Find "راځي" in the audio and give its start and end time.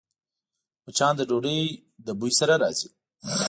2.61-2.89